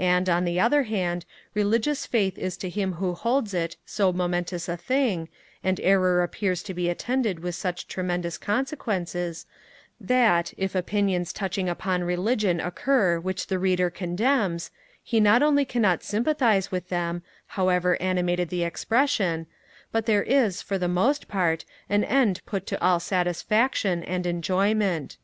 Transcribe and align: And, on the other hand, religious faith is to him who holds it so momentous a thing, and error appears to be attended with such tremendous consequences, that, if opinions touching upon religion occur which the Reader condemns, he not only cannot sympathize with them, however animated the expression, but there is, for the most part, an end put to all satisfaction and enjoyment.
And, 0.00 0.28
on 0.28 0.44
the 0.44 0.58
other 0.58 0.82
hand, 0.82 1.24
religious 1.54 2.04
faith 2.04 2.36
is 2.36 2.56
to 2.56 2.68
him 2.68 2.94
who 2.94 3.14
holds 3.14 3.54
it 3.54 3.76
so 3.86 4.12
momentous 4.12 4.68
a 4.68 4.76
thing, 4.76 5.28
and 5.62 5.78
error 5.78 6.24
appears 6.24 6.64
to 6.64 6.74
be 6.74 6.88
attended 6.88 7.38
with 7.38 7.54
such 7.54 7.86
tremendous 7.86 8.36
consequences, 8.36 9.46
that, 10.00 10.52
if 10.56 10.74
opinions 10.74 11.32
touching 11.32 11.68
upon 11.68 12.02
religion 12.02 12.58
occur 12.58 13.20
which 13.20 13.46
the 13.46 13.60
Reader 13.60 13.90
condemns, 13.90 14.72
he 15.04 15.20
not 15.20 15.40
only 15.40 15.64
cannot 15.64 16.02
sympathize 16.02 16.72
with 16.72 16.88
them, 16.88 17.22
however 17.46 17.96
animated 18.02 18.48
the 18.48 18.64
expression, 18.64 19.46
but 19.92 20.04
there 20.04 20.24
is, 20.24 20.60
for 20.60 20.78
the 20.78 20.88
most 20.88 21.28
part, 21.28 21.64
an 21.88 22.02
end 22.02 22.42
put 22.44 22.66
to 22.66 22.82
all 22.84 22.98
satisfaction 22.98 24.02
and 24.02 24.26
enjoyment. 24.26 25.16